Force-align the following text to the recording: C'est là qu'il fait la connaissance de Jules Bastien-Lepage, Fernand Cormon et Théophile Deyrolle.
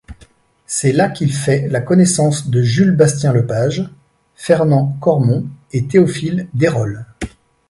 C'est 0.65 0.93
là 0.93 1.09
qu'il 1.11 1.31
fait 1.31 1.67
la 1.67 1.79
connaissance 1.79 2.47
de 2.49 2.63
Jules 2.63 2.95
Bastien-Lepage, 2.95 3.87
Fernand 4.35 4.97
Cormon 4.99 5.47
et 5.73 5.85
Théophile 5.85 6.47
Deyrolle. 6.55 7.05